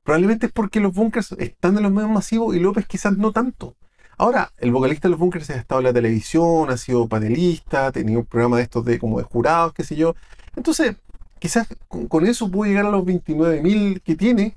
Probablemente 0.02 0.46
es 0.46 0.52
porque 0.52 0.80
los 0.80 0.94
bunkers 0.94 1.32
están 1.32 1.76
en 1.76 1.84
los 1.84 1.92
medios 1.92 2.10
masivos 2.10 2.56
y 2.56 2.60
López 2.60 2.86
quizás 2.86 3.16
no 3.16 3.32
tanto. 3.32 3.76
Ahora, 4.18 4.52
el 4.58 4.72
vocalista 4.72 5.08
de 5.08 5.10
los 5.10 5.20
bunkers 5.20 5.50
ha 5.50 5.56
estado 5.56 5.80
en 5.80 5.86
la 5.86 5.92
televisión, 5.92 6.70
ha 6.70 6.76
sido 6.76 7.08
panelista, 7.08 7.86
ha 7.86 7.92
tenido 7.92 8.20
un 8.20 8.26
programa 8.26 8.56
de 8.56 8.64
estos 8.64 8.84
de 8.84 8.98
como 8.98 9.18
de 9.18 9.24
jurados, 9.24 9.72
qué 9.72 9.84
sé 9.84 9.96
yo. 9.96 10.14
Entonces, 10.56 10.96
quizás 11.38 11.66
con, 11.88 12.08
con 12.08 12.26
eso 12.26 12.50
puede 12.50 12.70
llegar 12.70 12.86
a 12.86 12.90
los 12.90 13.04
29.000 13.04 14.00
que 14.02 14.16
tiene 14.16 14.54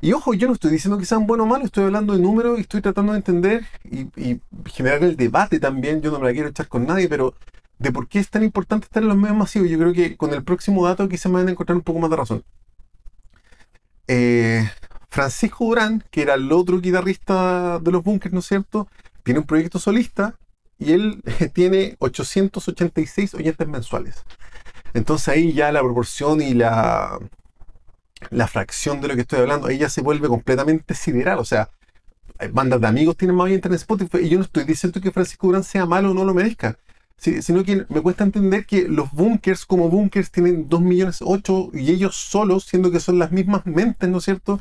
y 0.00 0.12
ojo, 0.12 0.32
yo 0.32 0.46
no 0.46 0.52
estoy 0.52 0.70
diciendo 0.70 0.96
que 0.96 1.04
sean 1.04 1.26
buenos 1.26 1.46
o 1.46 1.48
malos, 1.48 1.66
estoy 1.66 1.84
hablando 1.84 2.12
de 2.12 2.20
números 2.20 2.58
y 2.58 2.60
estoy 2.62 2.80
tratando 2.80 3.12
de 3.12 3.18
entender 3.18 3.66
y, 3.84 4.40
generar 4.66 5.02
el 5.02 5.16
debate 5.16 5.58
también. 5.58 6.00
Yo 6.02 6.12
no 6.12 6.20
me 6.20 6.26
la 6.26 6.32
quiero 6.32 6.48
echar 6.48 6.68
con 6.68 6.86
nadie, 6.86 7.08
pero 7.08 7.34
de 7.78 7.90
por 7.90 8.08
qué 8.08 8.20
es 8.20 8.30
tan 8.30 8.44
importante 8.44 8.84
estar 8.86 9.02
en 9.02 9.08
los 9.08 9.18
medios 9.18 9.36
masivos. 9.36 9.68
Yo 9.68 9.78
creo 9.78 9.92
que 9.92 10.16
con 10.16 10.32
el 10.32 10.44
próximo 10.44 10.86
dato 10.86 11.08
quizás 11.08 11.32
me 11.32 11.38
van 11.38 11.48
a 11.48 11.50
encontrar 11.50 11.76
un 11.76 11.82
poco 11.82 11.98
más 11.98 12.10
de 12.10 12.16
razón. 12.16 12.44
Eh, 14.06 14.70
Francisco 15.10 15.64
Durán, 15.64 16.04
que 16.10 16.22
era 16.22 16.34
el 16.34 16.52
otro 16.52 16.80
guitarrista 16.80 17.80
de 17.80 17.90
los 17.90 18.04
Bunkers, 18.04 18.32
¿no 18.32 18.40
es 18.40 18.46
cierto? 18.46 18.88
Tiene 19.24 19.40
un 19.40 19.46
proyecto 19.46 19.80
solista 19.80 20.38
y 20.78 20.92
él 20.92 21.22
tiene 21.54 21.96
886 21.98 23.34
oyentes 23.34 23.66
mensuales. 23.66 24.24
Entonces 24.94 25.28
ahí 25.28 25.52
ya 25.52 25.72
la 25.72 25.80
proporción 25.80 26.40
y 26.40 26.54
la, 26.54 27.18
la 28.30 28.46
fracción 28.46 29.00
de 29.00 29.08
lo 29.08 29.14
que 29.14 29.22
estoy 29.22 29.40
hablando, 29.40 29.68
ahí 29.68 29.78
ya 29.78 29.88
se 29.88 30.02
vuelve 30.02 30.28
completamente 30.28 30.94
sideral. 30.94 31.38
O 31.38 31.44
sea, 31.44 31.70
bandas 32.52 32.80
de 32.80 32.86
amigos 32.86 33.16
tienen 33.16 33.36
más 33.36 33.46
oyentes 33.46 33.70
en 33.70 33.74
Spotify 33.76 34.18
y 34.18 34.28
yo 34.28 34.38
no 34.38 34.44
estoy 34.44 34.64
diciendo 34.64 35.00
que 35.00 35.10
Francisco 35.10 35.46
Durán 35.46 35.64
sea 35.64 35.86
malo 35.86 36.10
o 36.10 36.14
no 36.14 36.24
lo 36.24 36.34
merezca. 36.34 36.78
sino 37.16 37.64
que 37.64 37.84
me 37.88 38.00
cuesta 38.00 38.22
entender 38.24 38.64
que 38.64 38.88
los 38.88 39.10
bunkers 39.10 39.66
como 39.66 39.88
bunkers 39.88 40.30
tienen 40.30 40.68
2 40.68 40.80
millones 40.80 41.18
8 41.20 41.70
y 41.74 41.90
ellos 41.90 42.14
solos, 42.16 42.64
siendo 42.64 42.92
que 42.92 43.00
son 43.00 43.18
las 43.18 43.32
mismas 43.32 43.66
mentes, 43.66 44.08
¿no 44.08 44.18
es 44.18 44.24
cierto? 44.24 44.60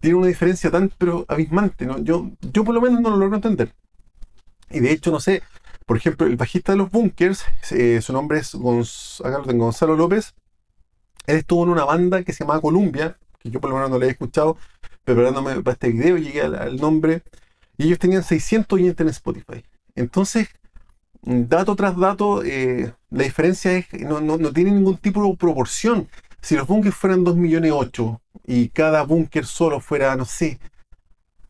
Tienen 0.00 0.18
una 0.18 0.28
diferencia 0.28 0.70
tan 0.70 0.90
pero 0.96 1.26
abismante, 1.28 1.84
¿no? 1.84 1.98
Yo, 1.98 2.30
yo 2.40 2.64
por 2.64 2.74
lo 2.74 2.80
menos 2.80 3.00
no 3.02 3.10
lo 3.10 3.16
logro 3.18 3.36
entender. 3.36 3.74
Y 4.70 4.80
de 4.80 4.92
hecho, 4.92 5.10
no 5.10 5.20
sé, 5.20 5.42
por 5.84 5.96
ejemplo, 5.96 6.26
el 6.26 6.36
bajista 6.36 6.72
de 6.72 6.78
los 6.78 6.90
bunkers, 6.90 7.44
eh, 7.72 8.00
su 8.00 8.12
nombre 8.12 8.38
es 8.38 8.54
Gonzalo 8.54 9.96
López, 9.96 10.34
él 11.30 11.36
estuvo 11.36 11.64
en 11.64 11.70
una 11.70 11.84
banda 11.84 12.22
que 12.22 12.32
se 12.32 12.44
llamaba 12.44 12.60
Columbia, 12.60 13.16
que 13.38 13.50
yo 13.50 13.60
por 13.60 13.70
lo 13.70 13.76
menos 13.76 13.90
no 13.90 13.98
le 13.98 14.06
he 14.06 14.10
escuchado, 14.10 14.56
preparándome 15.04 15.60
para 15.62 15.74
este 15.74 15.90
video 15.90 16.16
llegué 16.16 16.42
al, 16.42 16.76
nombre, 16.76 17.22
y 17.76 17.84
ellos 17.84 17.98
tenían 17.98 18.22
600 18.22 18.76
oyentes 18.76 19.00
en 19.04 19.08
Spotify. 19.08 19.64
Entonces, 19.94 20.48
dato 21.22 21.76
tras 21.76 21.96
dato, 21.96 22.42
eh, 22.44 22.92
la 23.10 23.24
diferencia 23.24 23.72
es 23.72 23.88
que 23.88 23.98
no, 23.98 24.20
no, 24.20 24.52
tiene 24.52 24.72
ningún 24.72 24.96
tipo 24.98 25.24
de 25.24 25.36
proporción. 25.36 26.08
Si 26.40 26.56
los 26.56 26.66
bunkers 26.66 26.96
fueran 26.96 27.24
2 27.24 27.36
millones 27.36 27.72
8 27.74 28.20
y 28.46 28.68
cada 28.70 29.02
búnker 29.02 29.46
solo 29.46 29.80
fuera, 29.80 30.16
no 30.16 30.24
sé, 30.24 30.58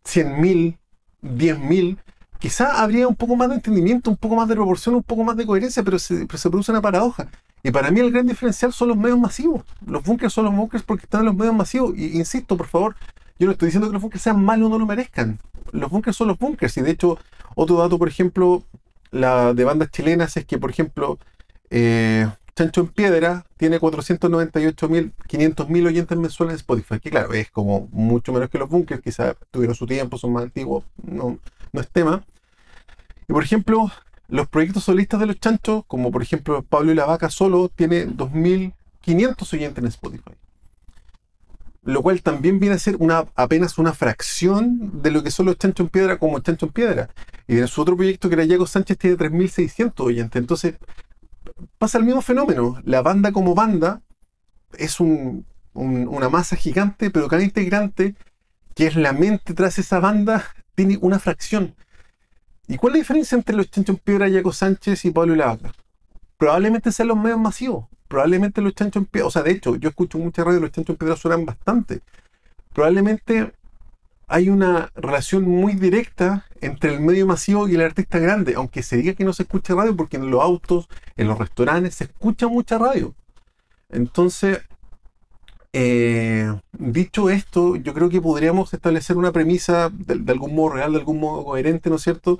100 0.04 0.40
mil, 0.40 0.78
10 1.22 1.58
mil, 1.58 1.98
quizá 2.38 2.82
habría 2.82 3.08
un 3.08 3.16
poco 3.16 3.36
más 3.36 3.48
de 3.48 3.56
entendimiento, 3.56 4.10
un 4.10 4.16
poco 4.16 4.36
más 4.36 4.48
de 4.48 4.54
proporción, 4.54 4.94
un 4.94 5.02
poco 5.02 5.24
más 5.24 5.36
de 5.36 5.46
coherencia, 5.46 5.82
pero 5.82 5.98
se, 5.98 6.26
pero 6.26 6.38
se 6.38 6.50
produce 6.50 6.72
una 6.72 6.82
paradoja. 6.82 7.28
Y 7.62 7.70
para 7.70 7.90
mí 7.90 8.00
el 8.00 8.10
gran 8.10 8.26
diferencial 8.26 8.72
son 8.72 8.88
los 8.88 8.96
medios 8.96 9.18
masivos. 9.18 9.62
Los 9.86 10.02
bunkers 10.02 10.32
son 10.32 10.46
los 10.46 10.54
bunkers 10.54 10.82
porque 10.82 11.04
están 11.04 11.20
en 11.20 11.26
los 11.26 11.36
medios 11.36 11.54
masivos. 11.54 11.94
Y 11.96 12.16
insisto, 12.16 12.56
por 12.56 12.66
favor, 12.66 12.96
yo 13.38 13.46
no 13.46 13.52
estoy 13.52 13.66
diciendo 13.66 13.88
que 13.88 13.92
los 13.92 14.02
bunkers 14.02 14.22
sean 14.22 14.42
malos 14.44 14.68
o 14.68 14.70
no 14.70 14.78
lo 14.78 14.86
merezcan. 14.86 15.38
Los 15.72 15.90
bunkers 15.90 16.16
son 16.16 16.28
los 16.28 16.38
bunkers. 16.38 16.76
Y 16.78 16.82
de 16.82 16.92
hecho, 16.92 17.18
otro 17.54 17.76
dato, 17.76 17.98
por 17.98 18.08
ejemplo, 18.08 18.64
la 19.10 19.52
de 19.52 19.64
bandas 19.64 19.90
chilenas 19.90 20.36
es 20.36 20.46
que, 20.46 20.58
por 20.58 20.70
ejemplo, 20.70 21.18
eh, 21.68 22.26
Chancho 22.54 22.80
en 22.80 22.88
Piedra 22.88 23.44
tiene 23.56 23.78
498.500.000 23.78 25.86
oyentes 25.86 26.18
mensuales 26.18 26.54
en 26.54 26.56
Spotify. 26.56 27.00
Que 27.00 27.10
claro, 27.10 27.32
es 27.34 27.50
como 27.50 27.88
mucho 27.92 28.32
menos 28.32 28.48
que 28.48 28.58
los 28.58 28.68
bunkers. 28.68 29.02
Quizás 29.02 29.36
tuvieron 29.50 29.74
su 29.74 29.86
tiempo, 29.86 30.18
son 30.18 30.32
más 30.32 30.44
antiguos. 30.44 30.84
No, 31.02 31.38
no 31.72 31.80
es 31.80 31.88
tema. 31.88 32.24
Y 33.28 33.32
por 33.32 33.44
ejemplo, 33.44 33.90
los 34.30 34.48
proyectos 34.48 34.84
solistas 34.84 35.20
de 35.20 35.26
los 35.26 35.40
chanchos, 35.40 35.84
como 35.86 36.10
por 36.10 36.22
ejemplo 36.22 36.62
Pablo 36.62 36.92
y 36.92 36.94
la 36.94 37.04
Vaca 37.06 37.30
solo, 37.30 37.68
tiene 37.68 38.06
2.500 38.06 39.54
oyentes 39.54 39.78
en 39.78 39.88
Spotify. 39.88 40.32
Lo 41.82 42.02
cual 42.02 42.22
también 42.22 42.60
viene 42.60 42.76
a 42.76 42.78
ser 42.78 42.96
una, 42.98 43.24
apenas 43.34 43.78
una 43.78 43.92
fracción 43.92 45.02
de 45.02 45.10
lo 45.10 45.22
que 45.22 45.30
son 45.30 45.46
los 45.46 45.56
chanchos 45.56 45.86
en 45.86 45.90
piedra 45.90 46.18
como 46.18 46.38
chancho 46.40 46.66
en 46.66 46.72
piedra. 46.72 47.10
Y 47.48 47.58
en 47.58 47.66
su 47.68 47.80
otro 47.80 47.96
proyecto, 47.96 48.28
que 48.28 48.34
era 48.34 48.44
Diego 48.44 48.66
Sánchez, 48.66 48.98
tiene 48.98 49.16
3.600 49.16 50.04
oyentes. 50.04 50.40
Entonces, 50.40 50.74
pasa 51.78 51.98
el 51.98 52.04
mismo 52.04 52.22
fenómeno. 52.22 52.80
La 52.84 53.02
banda 53.02 53.32
como 53.32 53.54
banda 53.54 54.02
es 54.76 55.00
una 55.00 56.28
masa 56.28 56.54
gigante, 56.56 57.10
pero 57.10 57.28
cada 57.28 57.42
integrante, 57.42 58.14
que 58.74 58.86
es 58.86 58.96
la 58.96 59.12
mente 59.12 59.54
tras 59.54 59.78
esa 59.78 60.00
banda, 60.00 60.44
tiene 60.74 60.98
una 61.00 61.18
fracción. 61.18 61.74
¿Y 62.70 62.76
cuál 62.76 62.92
es 62.92 62.98
la 62.98 63.00
diferencia 63.00 63.34
entre 63.36 63.56
los 63.56 63.68
chanchos 63.68 63.96
en 63.96 64.00
piedra, 64.00 64.30
Jaco 64.30 64.52
Sánchez 64.52 65.04
y 65.04 65.10
Pablo 65.10 65.34
y 65.34 65.38
la 65.38 65.46
Vaca? 65.46 65.72
Probablemente 66.38 66.92
sean 66.92 67.08
los 67.08 67.16
medios 67.16 67.40
masivos. 67.40 67.86
Probablemente 68.06 68.60
los 68.60 68.76
chanchos 68.76 69.02
en 69.02 69.06
piedra, 69.06 69.26
o 69.26 69.30
sea, 69.32 69.42
de 69.42 69.50
hecho, 69.50 69.74
yo 69.74 69.88
escucho 69.88 70.18
mucha 70.18 70.44
radio 70.44 70.60
los 70.60 70.70
chanchos 70.70 70.94
en 70.94 70.98
piedra 70.98 71.16
suenan 71.16 71.44
bastante. 71.44 72.00
Probablemente 72.72 73.52
hay 74.28 74.50
una 74.50 74.92
relación 74.94 75.48
muy 75.48 75.74
directa 75.74 76.46
entre 76.60 76.94
el 76.94 77.00
medio 77.00 77.26
masivo 77.26 77.66
y 77.66 77.74
el 77.74 77.80
artista 77.80 78.20
grande, 78.20 78.54
aunque 78.54 78.84
se 78.84 78.98
diga 78.98 79.14
que 79.14 79.24
no 79.24 79.32
se 79.32 79.42
escucha 79.42 79.74
radio, 79.74 79.96
porque 79.96 80.18
en 80.18 80.30
los 80.30 80.40
autos, 80.40 80.88
en 81.16 81.26
los 81.26 81.38
restaurantes, 81.40 81.96
se 81.96 82.04
escucha 82.04 82.46
mucha 82.46 82.78
radio. 82.78 83.16
Entonces, 83.88 84.60
eh, 85.72 86.52
dicho 86.72 87.30
esto, 87.30 87.74
yo 87.74 87.94
creo 87.94 88.08
que 88.08 88.20
podríamos 88.20 88.72
establecer 88.74 89.16
una 89.16 89.32
premisa 89.32 89.90
de, 89.92 90.30
algún 90.30 90.54
modo 90.54 90.74
real, 90.74 90.92
de 90.92 90.98
algún 90.98 91.18
modo 91.18 91.44
coherente, 91.44 91.90
¿no 91.90 91.96
es 91.96 92.02
cierto? 92.02 92.38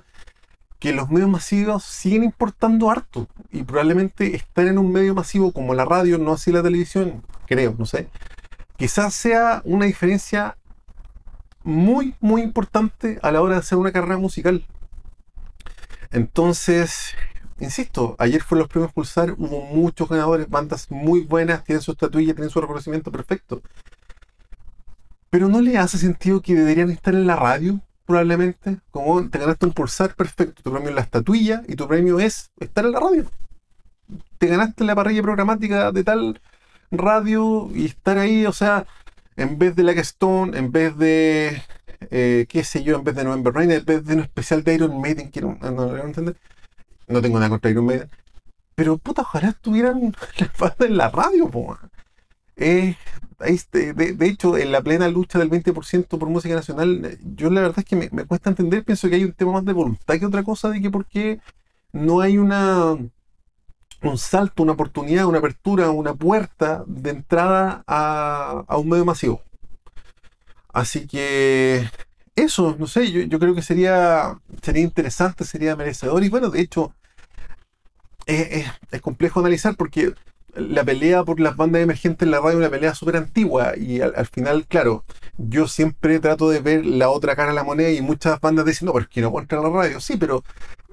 Que 0.81 0.93
los 0.93 1.11
medios 1.11 1.29
masivos 1.29 1.85
siguen 1.85 2.25
importando 2.25 2.91
harto 2.91 3.29
y 3.53 3.63
probablemente 3.63 4.35
estar 4.35 4.67
en 4.67 4.79
un 4.79 4.91
medio 4.91 5.15
masivo 5.15 5.53
como 5.53 5.75
la 5.75 5.85
radio, 5.85 6.19
no 6.19 6.33
así 6.33 6.51
la 6.51 6.63
televisión, 6.63 7.23
creo, 7.47 7.77
no 7.79 7.87
sé. 7.87 8.09
Quizás 8.77 9.15
sea 9.15 9.63
una 9.65 9.85
diferencia 9.85 10.57
muy, 11.63 12.15
muy 12.21 12.43
importante 12.43 13.19
a 13.23 13.31
la 13.31 13.43
hora 13.43 13.55
de 13.55 13.61
hacer 13.61 13.79
una 13.79 13.93
carrera 13.93 14.17
musical. 14.17 14.65
Entonces, 16.11 17.15
insisto, 17.61 18.17
ayer 18.19 18.43
fueron 18.43 18.61
los 18.61 18.69
premios 18.69 18.93
Pulsar, 18.93 19.33
hubo 19.33 19.61
muchos 19.61 20.09
ganadores, 20.09 20.49
bandas 20.49 20.91
muy 20.91 21.21
buenas, 21.21 21.63
tienen 21.65 21.83
su 21.83 21.93
estatuilla, 21.93 22.35
tienen 22.35 22.51
su 22.51 22.61
reconocimiento 22.61 23.13
perfecto. 23.13 23.63
Pero 25.29 25.49
no 25.49 25.61
le 25.61 25.79
hace 25.79 25.99
sentido 25.99 26.41
que 26.41 26.55
deberían 26.55 26.91
estar 26.91 27.15
en 27.15 27.27
la 27.27 27.37
radio, 27.37 27.81
probablemente. 28.11 28.79
Como 28.91 29.29
te 29.31 29.39
ganaste 29.39 29.67
un 29.67 29.73
pulsar, 29.73 30.15
perfecto. 30.15 30.63
Tu 30.63 30.71
premio 30.71 30.91
es 30.91 30.95
la 30.95 31.01
estatuilla 31.03 31.63
y 31.69 31.77
tu 31.77 31.87
premio 31.87 32.19
es 32.19 32.51
estar 32.59 32.85
en 32.85 32.93
la 32.93 33.01
radio. 33.01 33.25
Te 34.39 34.49
ganaste 34.49 34.85
la 34.85 34.95
parrilla 34.95 35.23
programática 35.23 35.93
de 35.93 36.05
tal 36.05 36.41
radio 36.91 37.71
y 37.73 37.87
estar 37.87 38.19
ahí, 38.19 38.47
o 38.47 38.53
sea, 38.53 38.87
en 39.37 39.59
vez 39.59 39.77
de 39.77 39.85
la 39.85 39.93
Stone, 39.93 40.59
en 40.59 40.73
vez 40.73 40.97
de, 40.97 41.63
eh, 42.11 42.47
qué 42.49 42.65
sé 42.65 42.83
yo, 42.83 42.97
en 42.97 43.05
vez 43.05 43.15
de 43.15 43.23
November 43.25 43.55
Rain, 43.55 43.71
en 43.71 43.85
vez 43.85 44.05
de 44.05 44.15
un 44.15 44.21
especial 44.21 44.65
de 44.65 44.75
Iron 44.75 45.01
Maiden, 45.01 45.31
quiero, 45.31 45.57
no, 45.61 45.71
no, 45.71 45.87
no, 45.87 46.35
no 47.09 47.23
tengo 47.23 47.39
nada 47.39 47.51
contra 47.51 47.71
Iron 47.71 47.87
Maiden. 47.87 48.11
Pero 48.75 48.99
puta, 48.99 49.23
ojalá 49.23 49.51
estuvieran 49.51 50.13
las 50.59 50.81
en 50.81 50.97
la 50.97 51.11
radio, 51.11 51.49
po. 51.49 51.79
Eh, 52.61 52.95
de, 53.73 54.27
hecho, 54.27 54.59
en 54.59 54.71
la 54.71 54.83
plena 54.83 55.09
lucha 55.09 55.39
del 55.39 55.51
20% 55.51 56.07
por 56.19 56.29
música 56.29 56.55
nacional, 56.55 57.19
yo 57.35 57.51
la 57.51 57.63
verdad 57.63 57.79
es 57.81 57.85
que 57.87 57.97
me, 57.97 58.09
cuesta 58.27 58.51
entender, 58.51 58.85
pienso 58.85 59.09
que 59.09 59.17
hay 59.17 59.25
un 59.25 59.33
tema 59.33 59.53
más 59.53 59.65
de 59.65 59.73
voluntad 59.73 60.19
que 60.19 60.27
otra 60.27 60.43
cosa, 60.43 60.69
de 60.69 60.81
que 60.81 60.91
por 60.91 61.07
qué 61.07 61.41
no 61.93 62.21
hay 62.21 62.39
una 62.39 62.97
un 64.03 64.17
salto, 64.19 64.63
una 64.63 64.73
oportunidad, 64.73 65.27
una 65.27 65.39
apertura, 65.39 65.91
una 65.91 66.15
puerta 66.15 66.85
de 66.87 67.11
entrada 67.11 67.85
a, 67.87 68.65
a 68.67 68.79
un 68.79 68.89
medio 68.89 69.05
masivo. 69.05 69.43
Así 70.73 71.07
que 71.07 71.87
eso, 72.37 72.77
no 72.79 72.87
sé, 72.87 73.11
yo, 73.13 73.23
yo, 73.23 73.39
creo 73.39 73.55
que 73.55 73.63
sería, 73.63 74.39
sería 74.63 74.83
interesante, 74.83 75.45
sería 75.45 75.77
merecedor. 75.77 76.23
Y 76.25 76.29
bueno, 76.29 76.51
de 76.51 76.61
hecho, 76.61 76.95
es, 78.27 79.01
complejo 79.01 79.41
analizar 79.41 79.77
porque 79.77 80.15
la 80.55 80.85
pelea 80.85 81.25
por 81.25 81.41
las 81.41 81.57
bandas 81.57 81.83
emergentes 81.83 82.27
en 82.27 82.31
la 82.31 82.39
radio 82.39 82.53
es 82.53 82.57
una 82.57 82.71
pelea 82.71 82.95
súper 82.95 83.17
antigua 83.17 83.77
y 83.77 84.01
al, 84.01 84.27
final, 84.27 84.67
claro, 84.67 85.05
yo 85.39 85.69
siempre 85.69 86.19
trato 86.21 86.51
de 86.51 86.61
ver 86.61 86.85
la 86.87 87.11
otra 87.11 87.37
cara 87.37 87.51
de 87.51 87.55
la 87.55 87.65
moneda 87.65 87.91
y 87.91 88.01
muchas 88.01 88.41
bandas 88.41 88.67
dicen, 88.67 88.87
no, 88.87 88.93
pero 88.93 89.05
es 89.05 89.09
que 89.09 89.21
no 89.21 89.31
puedo 89.31 89.43
entrar 89.43 89.65
a 89.65 89.69
la 89.69 89.75
radio. 89.75 90.01
Sí, 90.01 90.17
pero 90.17 90.45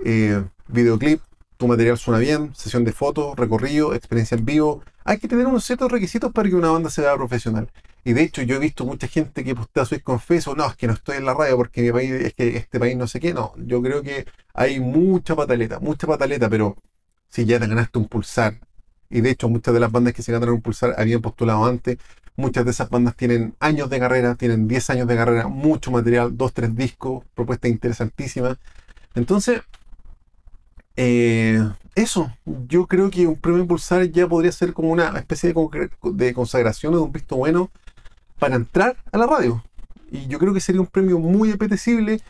eh, 0.04 0.44
videoclip, 0.68 1.22
tu 1.58 1.68
material 1.68 1.98
suena 1.98 2.20
bien, 2.20 2.54
sesión 2.56 2.84
de 2.84 2.94
fotos, 2.94 3.36
recorrido, 3.36 3.94
experiencia 3.94 4.38
en 4.38 4.46
vivo. 4.46 4.84
Hay 5.04 5.18
que 5.20 5.28
tener 5.28 5.48
unos 5.48 5.66
ciertos 5.66 5.92
requisitos 5.92 6.32
para 6.32 6.50
que 6.50 6.56
una 6.56 6.70
banda 6.70 6.90
sea 6.90 7.16
profesional. 7.16 7.70
Y 8.04 8.14
de 8.14 8.24
hecho, 8.24 8.42
yo 8.42 8.56
he 8.56 8.60
visto 8.60 8.86
mucha 8.86 9.08
gente 9.08 9.44
que 9.44 9.56
postea 9.56 9.86
su 9.86 10.02
confeso, 10.02 10.56
no, 10.56 10.66
es 10.68 10.76
que 10.76 10.88
no 10.88 10.94
estoy 10.94 11.18
en 11.18 11.26
la 11.26 11.34
radio 11.34 11.58
porque 11.58 11.82
mi 11.82 11.92
país, 11.92 12.12
es 12.12 12.34
que 12.34 12.56
este 12.58 12.80
país 12.80 12.96
no 12.96 13.08
sé 13.08 13.20
qué. 13.20 13.34
No, 13.34 13.54
yo 13.58 13.82
creo 13.82 14.02
que 14.02 14.26
hay 14.54 14.80
mucha 14.80 15.36
pataleta, 15.36 15.80
mucha 15.80 16.08
pataleta, 16.08 16.50
pero 16.50 16.78
si 17.30 17.46
ya 17.46 17.60
te 17.60 17.68
ganaste 17.68 18.00
un 18.00 18.08
pulsar, 18.08 18.60
y 19.10 19.22
de 19.22 19.30
hecho 19.32 19.50
muchas 19.50 19.74
de 19.74 19.80
las 19.80 19.92
bandas 19.92 20.14
que 20.14 20.22
se 20.22 20.32
ganaron 20.32 20.62
pulsar 20.62 20.96
habían 20.98 21.22
postulado 21.22 21.66
antes, 21.66 21.98
muchas 22.36 22.66
de 22.66 22.72
esas 22.72 22.90
bandas 22.90 23.16
tienen 23.16 23.56
años 23.60 23.90
de 23.90 24.00
carrera, 24.00 24.36
tienen 24.36 24.68
10 24.68 24.90
años 24.92 25.08
de 25.08 25.16
carrera, 25.16 25.48
mucho 25.48 25.92
material, 25.92 26.38
2, 26.38 26.54
3 26.54 26.76
discos, 26.76 27.24
propuestas 27.34 27.72
interesantísimas. 27.72 28.58
Entonces, 29.16 29.62
eh, 30.96 31.60
eso, 31.96 32.32
yo 32.46 32.86
creo 32.88 33.10
que 33.10 33.28
un 33.28 33.36
premio 33.36 33.66
Pulsar 33.68 34.12
ya 34.12 34.28
podría 34.28 34.52
ser 34.52 34.74
como 34.74 34.92
una 34.92 35.18
especie 35.18 35.52
de, 35.52 35.90
de 36.04 36.34
consagración 36.34 36.94
o 36.94 36.98
de 36.98 37.04
un 37.04 37.12
visto 37.12 37.36
bueno 37.36 37.72
para 38.40 38.56
entrar 38.56 38.98
a 39.12 39.18
la 39.18 39.26
radio. 39.26 39.64
Y 40.12 40.28
yo 40.28 40.40
creo 40.40 40.54
que 40.54 40.60
sería 40.60 40.82
un 40.82 40.88
premio 40.88 41.20
muy 41.20 41.52
apetecible. 41.52 42.22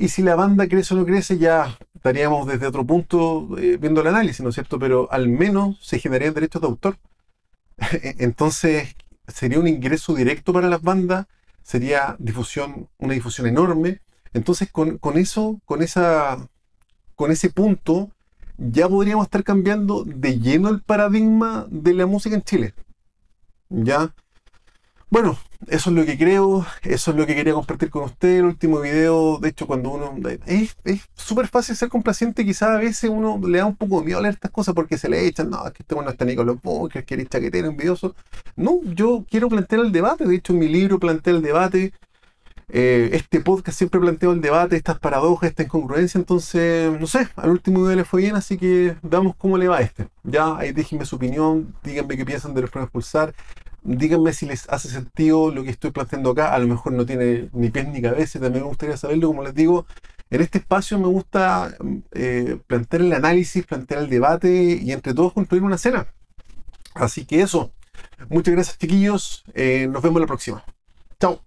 Y 0.00 0.08
si 0.08 0.22
la 0.22 0.34
banda 0.34 0.66
crece 0.66 0.94
o 0.94 0.96
no 0.96 1.04
crece, 1.04 1.36
ya 1.36 1.76
estaríamos 1.94 2.46
desde 2.46 2.66
otro 2.66 2.86
punto 2.86 3.46
eh, 3.58 3.76
viendo 3.78 4.00
el 4.00 4.06
análisis, 4.06 4.40
¿no 4.40 4.48
es 4.48 4.54
cierto? 4.54 4.78
Pero 4.78 5.12
al 5.12 5.28
menos 5.28 5.76
se 5.82 5.98
generarían 5.98 6.32
derechos 6.32 6.62
de 6.62 6.68
autor. 6.68 6.96
Entonces, 8.18 8.96
sería 9.28 9.58
un 9.58 9.68
ingreso 9.68 10.14
directo 10.14 10.54
para 10.54 10.70
las 10.70 10.80
bandas, 10.80 11.26
sería 11.62 12.16
difusión, 12.18 12.88
una 12.96 13.12
difusión 13.12 13.46
enorme. 13.46 14.00
Entonces, 14.32 14.70
con, 14.72 14.98
eso, 15.16 15.60
con 15.66 15.82
esa, 15.82 16.48
con 17.14 17.30
ese 17.30 17.50
punto 17.50 18.10
ya 18.56 18.88
podríamos 18.88 19.26
estar 19.26 19.44
cambiando 19.44 20.04
de 20.04 20.38
lleno 20.38 20.70
el 20.70 20.80
paradigma 20.80 21.66
de 21.68 21.92
la 21.92 22.06
música 22.06 22.34
en 22.34 22.42
Chile. 22.42 22.74
¿Ya? 23.68 24.14
Bueno, 25.10 25.36
eso 25.66 25.90
es 25.90 25.96
lo 25.96 26.06
que 26.06 26.16
creo, 26.16 26.64
eso 26.84 27.10
es 27.10 27.16
lo 27.16 27.26
que 27.26 27.34
quería 27.34 27.52
compartir 27.52 27.90
con 27.90 28.04
usted. 28.04 28.38
El 28.38 28.44
último 28.44 28.80
video, 28.80 29.38
de 29.38 29.48
hecho, 29.48 29.66
cuando 29.66 29.90
uno. 29.90 30.14
Es 30.46 30.76
súper 31.14 31.48
fácil 31.48 31.74
ser 31.74 31.88
complaciente, 31.88 32.44
quizás 32.44 32.70
a 32.70 32.78
veces 32.78 33.10
uno 33.10 33.40
le 33.44 33.58
da 33.58 33.66
un 33.66 33.74
poco 33.74 33.98
de 33.98 34.06
miedo 34.06 34.20
a 34.20 34.22
leer 34.22 34.34
estas 34.34 34.52
cosas 34.52 34.72
porque 34.72 34.96
se 34.98 35.08
le 35.08 35.26
echan, 35.26 35.50
no, 35.50 35.66
es 35.66 35.72
que 35.72 35.82
este 35.82 35.96
bueno 35.96 36.10
está 36.10 36.24
Nicolás 36.24 36.56
Bunker, 36.62 37.04
que 37.04 37.14
eres 37.14 37.28
chaquetero, 37.28 37.66
envidioso. 37.66 38.14
No, 38.54 38.80
yo 38.84 39.24
quiero 39.28 39.48
plantear 39.48 39.80
el 39.80 39.90
debate, 39.90 40.26
de 40.26 40.36
hecho, 40.36 40.52
mi 40.54 40.68
libro 40.68 41.00
planteé 41.00 41.32
el 41.32 41.42
debate. 41.42 41.92
Eh, 42.72 43.10
este 43.14 43.40
podcast 43.40 43.76
siempre 43.76 43.98
planteo 43.98 44.30
el 44.30 44.40
debate, 44.40 44.76
estas 44.76 45.00
paradojas, 45.00 45.50
esta 45.50 45.64
incongruencia, 45.64 46.18
entonces, 46.18 47.00
no 47.00 47.08
sé, 47.08 47.26
al 47.34 47.50
último 47.50 47.80
video 47.80 47.96
le 47.96 48.04
fue 48.04 48.22
bien, 48.22 48.36
así 48.36 48.56
que 48.56 48.96
veamos 49.02 49.34
cómo 49.34 49.58
le 49.58 49.66
va 49.66 49.78
a 49.78 49.80
este. 49.80 50.06
Ya, 50.22 50.56
ahí 50.56 50.70
déjenme 50.72 51.04
su 51.04 51.16
opinión, 51.16 51.74
díganme 51.82 52.16
qué 52.16 52.24
piensan 52.24 52.54
de 52.54 52.60
los 52.60 52.70
premios 52.70 52.92
Pulsar, 52.92 53.34
díganme 53.82 54.32
si 54.32 54.46
les 54.46 54.68
hace 54.68 54.88
sentido 54.88 55.50
lo 55.50 55.62
que 55.62 55.70
estoy 55.70 55.90
planteando 55.90 56.30
acá, 56.30 56.54
a 56.54 56.58
lo 56.58 56.66
mejor 56.66 56.92
no 56.92 57.06
tiene 57.06 57.48
ni 57.52 57.70
pies 57.70 57.88
ni 57.88 58.02
cabeza, 58.02 58.40
también 58.40 58.64
me 58.64 58.68
gustaría 58.68 58.96
saberlo, 58.96 59.28
como 59.28 59.42
les 59.42 59.54
digo, 59.54 59.86
en 60.30 60.40
este 60.40 60.58
espacio 60.58 60.98
me 60.98 61.08
gusta 61.08 61.76
eh, 62.12 62.58
plantear 62.66 63.02
el 63.02 63.12
análisis, 63.12 63.66
plantear 63.66 64.02
el 64.02 64.10
debate 64.10 64.78
y 64.80 64.92
entre 64.92 65.14
todos 65.14 65.32
construir 65.32 65.62
una 65.62 65.78
cena. 65.78 66.06
Así 66.94 67.24
que 67.24 67.42
eso, 67.42 67.72
muchas 68.28 68.54
gracias 68.54 68.78
chiquillos, 68.78 69.44
eh, 69.54 69.88
nos 69.90 70.02
vemos 70.02 70.20
la 70.20 70.26
próxima. 70.26 70.64
Chao. 71.18 71.40